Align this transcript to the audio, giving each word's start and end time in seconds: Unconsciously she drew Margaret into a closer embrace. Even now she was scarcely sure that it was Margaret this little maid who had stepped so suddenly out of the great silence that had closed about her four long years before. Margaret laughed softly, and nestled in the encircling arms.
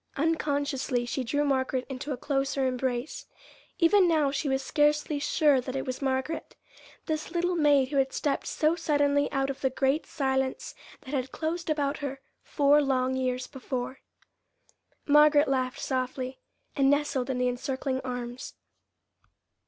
Unconsciously 0.17 1.05
she 1.05 1.23
drew 1.23 1.45
Margaret 1.45 1.85
into 1.87 2.11
a 2.11 2.17
closer 2.17 2.65
embrace. 2.65 3.27
Even 3.77 4.07
now 4.07 4.31
she 4.31 4.49
was 4.49 4.63
scarcely 4.63 5.19
sure 5.19 5.61
that 5.61 5.75
it 5.75 5.85
was 5.85 6.01
Margaret 6.01 6.55
this 7.05 7.29
little 7.29 7.53
maid 7.53 7.89
who 7.89 7.97
had 7.97 8.11
stepped 8.11 8.47
so 8.47 8.75
suddenly 8.75 9.31
out 9.31 9.51
of 9.51 9.61
the 9.61 9.69
great 9.69 10.07
silence 10.07 10.73
that 11.01 11.13
had 11.13 11.31
closed 11.31 11.69
about 11.69 11.99
her 11.99 12.19
four 12.41 12.81
long 12.81 13.15
years 13.15 13.45
before. 13.45 13.99
Margaret 15.05 15.47
laughed 15.47 15.79
softly, 15.81 16.39
and 16.75 16.89
nestled 16.89 17.29
in 17.29 17.37
the 17.37 17.47
encircling 17.47 17.99
arms. 18.01 18.55